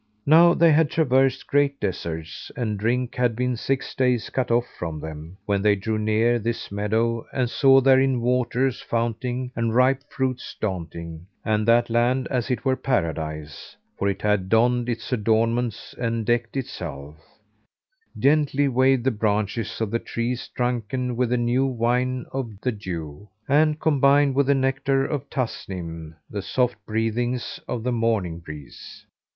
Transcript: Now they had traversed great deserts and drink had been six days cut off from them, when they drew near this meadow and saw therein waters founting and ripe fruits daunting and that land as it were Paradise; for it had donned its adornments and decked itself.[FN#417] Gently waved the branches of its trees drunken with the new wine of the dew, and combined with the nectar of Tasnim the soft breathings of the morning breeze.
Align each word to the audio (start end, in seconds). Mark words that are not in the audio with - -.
Now 0.25 0.55
they 0.55 0.71
had 0.71 0.89
traversed 0.89 1.45
great 1.45 1.79
deserts 1.79 2.49
and 2.55 2.79
drink 2.79 3.13
had 3.13 3.35
been 3.35 3.55
six 3.55 3.93
days 3.93 4.31
cut 4.31 4.49
off 4.49 4.65
from 4.79 4.99
them, 4.99 5.37
when 5.45 5.61
they 5.61 5.75
drew 5.75 5.99
near 5.99 6.39
this 6.39 6.71
meadow 6.71 7.27
and 7.31 7.47
saw 7.47 7.81
therein 7.81 8.19
waters 8.19 8.81
founting 8.81 9.51
and 9.55 9.75
ripe 9.75 10.01
fruits 10.09 10.55
daunting 10.59 11.27
and 11.45 11.67
that 11.67 11.91
land 11.91 12.27
as 12.31 12.49
it 12.49 12.65
were 12.65 12.75
Paradise; 12.75 13.75
for 13.95 14.09
it 14.09 14.23
had 14.23 14.49
donned 14.49 14.89
its 14.89 15.13
adornments 15.13 15.93
and 15.99 16.25
decked 16.25 16.57
itself.[FN#417] 16.57 18.17
Gently 18.23 18.67
waved 18.69 19.03
the 19.03 19.11
branches 19.11 19.79
of 19.79 19.93
its 19.93 20.09
trees 20.11 20.49
drunken 20.55 21.15
with 21.15 21.29
the 21.29 21.37
new 21.37 21.67
wine 21.67 22.25
of 22.33 22.59
the 22.63 22.71
dew, 22.71 23.29
and 23.47 23.79
combined 23.79 24.33
with 24.33 24.47
the 24.47 24.55
nectar 24.55 25.05
of 25.05 25.29
Tasnim 25.29 26.15
the 26.27 26.41
soft 26.41 26.83
breathings 26.87 27.59
of 27.67 27.83
the 27.83 27.91
morning 27.91 28.39
breeze. 28.39 29.05